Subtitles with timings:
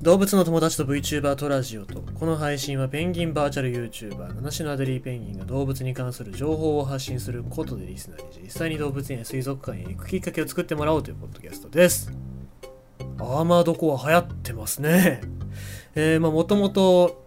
[0.00, 12.12] 動物の友達と VTuber とラジオとこの配信はペンギンバーチャル YouTuber 七種のアデリーペンギンが動物に関する情報を発信することでリスナーに実際に動物園や水族館へ行くきっかけを作ってもらおうというポッドキャストです。
[13.18, 15.20] アーマードコア流行ってますね。
[15.96, 17.26] えー、まあもともと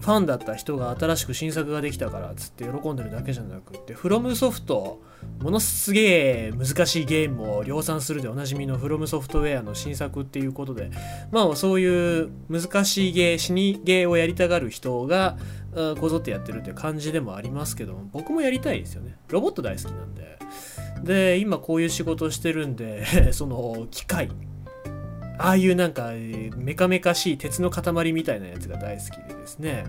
[0.00, 5.00] ファンだった人が新しく新作ができたからっつって喜んでるだけじゃなくってフロムソフト
[5.40, 10.90] ものすげえ難しいゲームを量産するでおなじみのフロムソフトウェアの新作っていうことで
[11.30, 15.38] まあそういう難しいゲー死にゲーをやりたがる人が
[15.98, 19.16] こぞってやってるって感じでもありますけど僕もやりたいですよね。
[19.28, 20.38] ロボット大好きなんで。
[21.02, 24.28] で今こういう仕事してるんで その機械。
[25.38, 26.12] ああいうなんか
[26.58, 29.84] メカメカしい鉄の塊みたいなやつが大好きでですね。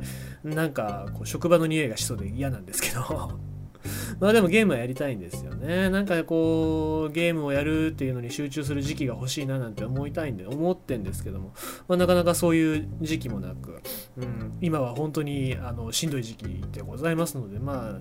[0.45, 3.50] なんかこう職場の匂いがしそうで嫌なんですけど。
[4.19, 5.89] まあでもゲームはやりたいんですよね。
[5.89, 11.53] なんかこうゲームをやるっていうのに集中する時期が欲しいななんて思いたいんで思ってんですけども、
[11.87, 13.81] まあ、なかなかそういう時期もなく、
[14.17, 17.99] うん、今は本当にあのしんどい時期でございますのでまあ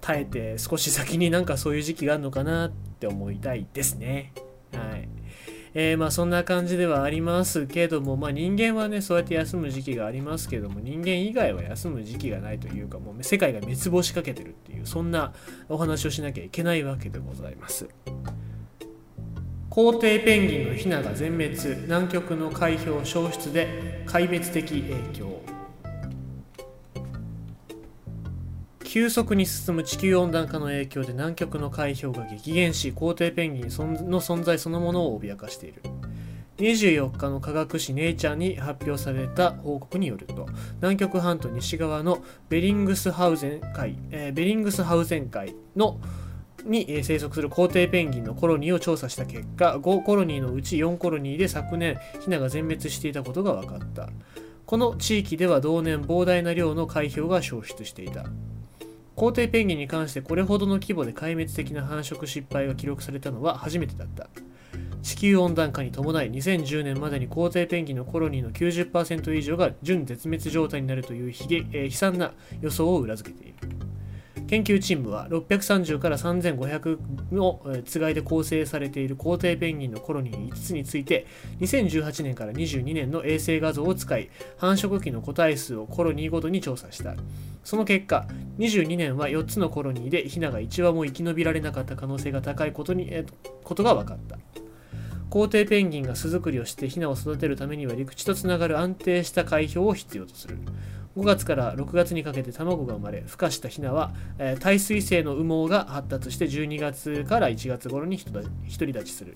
[0.00, 4.32] 耐えて少し先になんかそういう時期があるのかなって思いたいですね。
[4.72, 5.08] はい。
[5.74, 15.32] えー、まあそんな感じではありますけども、まあ人間はね、そうやって休む時期がありますけども、人間以外は休む時期がないというか、もう世界が滅亡しかけてるっていう、そんな
[15.68, 17.88] お話をしなきゃいけないわけでございます。
[19.70, 25.37] 皇帝ペンギンのヒナが全滅、南極の海氷消失で壊滅的影響。
[28.98, 35.82] 急速に進む地球温暖化の影響で南極の海氷が激減し皇帝ペンギンの存在そのものを脅かしている。
[36.56, 46.00] 24日の科学誌ネイチャーに発表された報告によると南極半島西側のベリングスハウゼン海、えー、ベリングスハウゼン海の
[46.64, 54.08] に生息する皇帝ペンギンのコロニーを調査した結果5コロニーのうち4コロニーで昨年ヒナが全滅していたことが分かった。
[54.66, 58.26] この地域では同年膨大な量の海氷が消失していた。
[59.18, 64.28] 皇帝ペンギンに関してこれほどの規模で壊滅的な繁殖失敗が記録されたのは初めてだった。
[65.02, 73.87] 地球温暖化に伴い2010年までに皇帝ペンギンのコロニーの90%以上が準絶滅状態になるという悲惨な予想を裏付けている。
[74.48, 76.98] 研究チームは630から3500
[77.32, 81.26] のつがいで構成されている皇帝ペンギンのコロニー5つについて
[81.60, 87.14] 2018年から22年の衛星画像を使い繁殖期の個体数をコロニーごとに調査した。
[87.62, 88.26] その結果
[88.58, 93.12] 22年は4つのコロニーでヒナが1羽も生き延びられなかった可能性が高いことに
[93.62, 94.38] ことが分かった。
[95.28, 100.56] 皇帝ペンギンが巣作りをしてヒナを育てるためには陸地とつながる安定した海氷を必要とする。
[101.18, 108.46] 5月から6月にかけて卵が生まれ孵化したヒナは、えー、耐水性の羽毛が発達して12月から1月頃に独
[108.86, 109.34] り立ちする。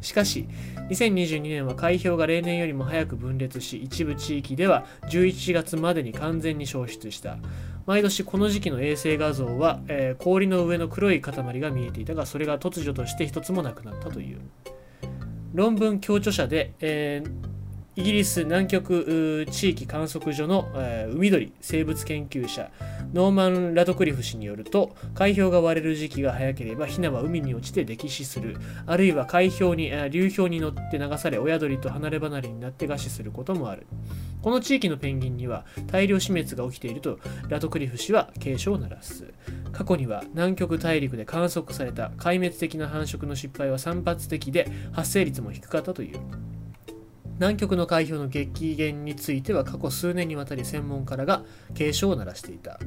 [0.00, 0.48] しかし
[0.88, 7.36] 2022年は海氷が例年よりも早く分裂し一部地域では11月までに完全に消失した。
[7.84, 14.38] 毎年この時期の衛星画像は、えー、氷の上の黒い塊が見えていたがそれが突如として一つもなくなったという。
[15.52, 17.47] 論文共著者で、えー
[17.98, 22.70] イギリス南極地域観測所の、え、海鳥生物研究者
[23.12, 28.56] ノーマン・ラドクリフ氏によると海氷が割れる時期が早ければヒナは海に落ちて溺死する。
[28.86, 33.88] あるいは海氷に流氷に乗って流され親鳥と離れ離れになって餓死することもある。
[34.42, 39.24] この地域のペンギンには大量死滅が起きているとラドクリフ氏は警鐘を鳴らす。
[39.72, 46.47] 過去には南極大陸で観測された壊滅的な繁殖の失敗は散発的で発生率も低かったという。
[47.38, 51.44] 南極の海氷の激減については過去数年にわたり専門家らが
[51.74, 52.80] 警鐘を鳴らしていた。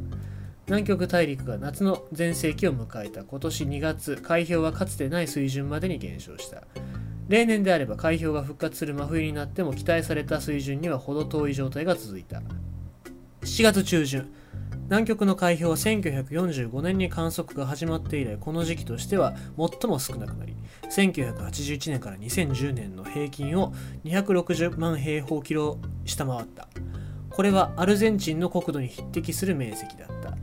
[0.68, 6.64] 南極大陸が夏の全盛期を迎えた今年2月海氷はかつてない水準までに減少した。
[7.30, 12.42] 例年であれば海氷が復活する真冬になっても期待された水準には程遠い状態が続いた。
[13.44, 14.30] 7月中旬
[14.92, 20.58] 南極の開氷は1945年に観測が始まって以来この時期としては最も少なくなり
[20.94, 23.74] 1981年から2010年の平均を
[24.04, 26.68] 260万平方キロ下回った。
[27.30, 30.36] これはアルゼンチンの国土に匹敵する面積だった。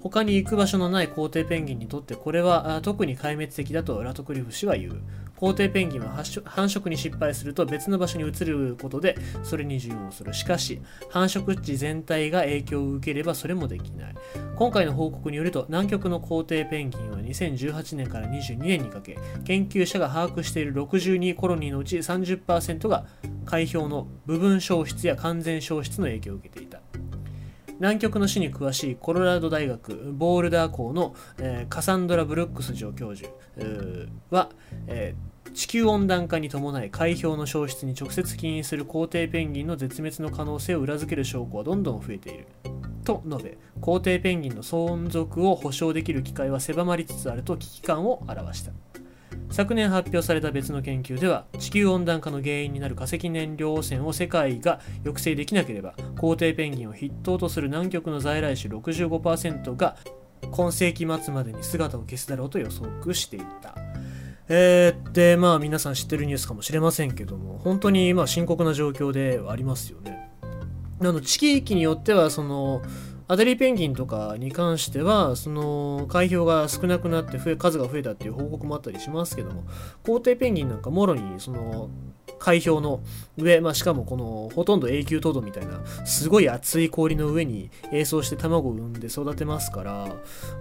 [0.00, 5.00] 他に行く場所のない皇帝ペンギンにとってこれは特に壊滅的だとラトクリフ氏は言う。
[5.36, 6.08] 皇帝ペンギンは
[6.46, 10.34] 繁殖に失敗すると別の場所に移ることでそれに順応する。
[10.34, 14.14] しかし繁殖地全体が影響を受ければそれもできない。
[14.56, 23.06] 今回の報告によると南極の皇帝ペンギンは2018年から22年にかけ研究者が把握している62コロニーのうち30%が
[23.44, 26.67] 海氷の部分消失や完全消失の影響を受けていた。
[27.80, 33.30] 南極の死に詳しいコロラド大学ボールダー校の、えー、カサンドラ・ブルックス助教授
[34.30, 34.50] は、
[34.86, 42.46] えー地球温暖化に伴い海氷の消失に直接起因する皇帝ペンギンの絶滅の可能性を裏付ける証拠はどんどん増えている。
[43.04, 48.72] と述べ皇帝ペンギンの存続を保証できる機会は狭まりつつあると危機感を表した。
[49.50, 59.96] 昨年発表された別の研究では地球温暖化の原因になる化石燃料汚染を世界が抑制できなければ皇帝ペンギンを筆頭とする南極の在来種65%が
[60.50, 63.74] 今世紀末までに姿を消すだろうと予測していた。
[64.50, 70.30] えー、でまあ皆さん知ってるニュースかもしれませんけども本当にまあ深刻な状況ではありますよね。
[71.00, 72.82] あの地域によってはその
[73.30, 79.64] アデリーペンギンとかに関してはその海氷が少なくなって増え数が増えたっていう報告もあったりしますけども
[80.02, 81.90] 皇帝ペンギンなんかもろにその
[82.38, 83.00] 海氷の
[83.36, 89.82] 上、まあ、しかもこのほとんど永久凍土みたいなすごい厚い氷の上に栄装して卵を産んで育てますか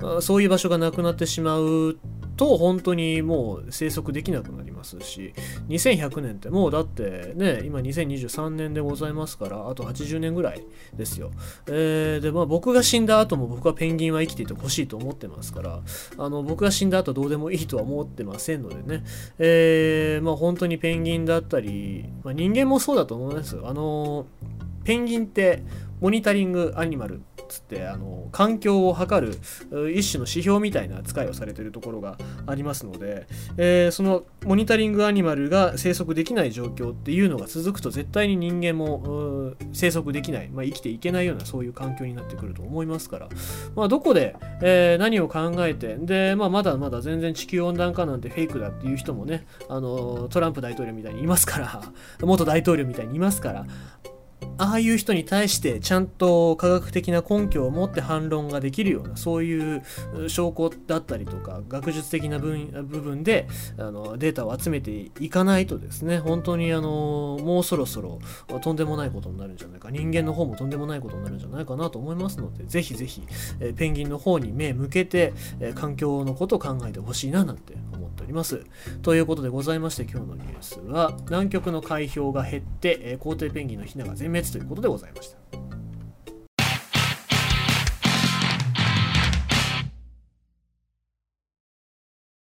[0.01, 1.97] らそういう場所がなくなってしまう
[2.37, 5.33] と本当にもう生息できなくなりますし
[5.67, 10.63] 2100年ってもうだってね今2023年でございますからあと80年ぐらい
[10.95, 11.31] ですよ、
[11.65, 15.81] えー、でまあ僕が死んだ後も僕はペンギンは生きていてほしいと思ってますから
[16.17, 19.03] あの僕が死んだ後どうでもいいとは思ってませんのでね、
[19.39, 23.59] えー、まあ本当にペンギンだったり、まあ、人間もそうだと思います。
[23.63, 24.27] あの
[24.83, 25.63] ペンギンって
[25.99, 29.33] モニタリングアニマルつってあの環境を測る
[29.91, 33.27] 一種の指標みたいな扱いをされているところがありますので、
[33.57, 43.29] えー、そのモニタリングアニマルが生息できない状況っていうのが続くと絶対に人間も生息できない、まあ、生きていけないようなそういう環境になってくると思いますから、
[43.75, 51.81] まあ、どこで、えー、何を考えてで、まあ、まだまだ全然地球温暖化なんてフェイクだっていう人もねあのトランプ大統領みたいにいますから
[52.21, 53.65] 元大統領みたいにいますから
[54.57, 59.83] ああいう人に対してちゃんと科学的な根拠を持って反論ができるようなそういう
[60.27, 62.49] 証拠だったりとか学術的な部
[62.83, 68.19] 分であのデータを集めていかないとですね本当にあのもうそろそろ
[68.61, 73.23] とんでもないことになるんじゃないか人間の方もとんでもないことになるんじゃないかなと思いますのでぜひぜひ
[73.75, 75.33] ペンギンの方に目向けて
[75.75, 78.65] 環境のことを考えてほしいななんて思っております。
[79.01, 85.66] ということでございまして今日のニュースは南極の海氷が減って皇帝ペンギンのヒナが全滅ということでございました。